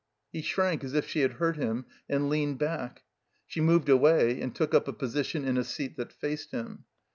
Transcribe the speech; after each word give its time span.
He 0.33 0.41
shrank 0.41 0.83
as 0.83 0.95
if 0.95 1.07
she 1.07 1.19
had 1.19 1.33
hurt 1.33 1.57
him 1.57 1.85
and 2.09 2.27
leaned 2.27 2.57
back. 2.57 3.03
She 3.45 3.61
moved 3.61 3.87
away, 3.87 4.41
and 4.41 4.55
took 4.55 4.73
up 4.73 4.87
a 4.87 4.93
position 4.93 5.45
in 5.45 5.57
a 5.57 5.63
seat 5.63 5.95
that 5.97 6.11
faced 6.11 6.49
him. 6.49 6.85